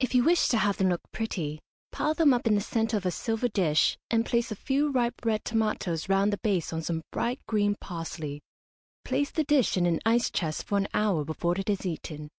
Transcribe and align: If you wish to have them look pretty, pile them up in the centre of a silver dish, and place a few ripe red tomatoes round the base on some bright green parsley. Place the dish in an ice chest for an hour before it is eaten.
If 0.00 0.16
you 0.16 0.24
wish 0.24 0.48
to 0.48 0.58
have 0.58 0.78
them 0.78 0.88
look 0.88 1.02
pretty, 1.12 1.60
pile 1.92 2.12
them 2.14 2.34
up 2.34 2.48
in 2.48 2.56
the 2.56 2.60
centre 2.60 2.96
of 2.96 3.06
a 3.06 3.12
silver 3.12 3.46
dish, 3.46 3.96
and 4.10 4.26
place 4.26 4.50
a 4.50 4.56
few 4.56 4.90
ripe 4.90 5.24
red 5.24 5.44
tomatoes 5.44 6.08
round 6.08 6.32
the 6.32 6.38
base 6.38 6.72
on 6.72 6.82
some 6.82 7.02
bright 7.12 7.38
green 7.46 7.76
parsley. 7.76 8.42
Place 9.04 9.30
the 9.30 9.44
dish 9.44 9.76
in 9.76 9.86
an 9.86 10.00
ice 10.04 10.28
chest 10.28 10.64
for 10.64 10.76
an 10.78 10.88
hour 10.92 11.24
before 11.24 11.56
it 11.56 11.70
is 11.70 11.86
eaten. 11.86 12.30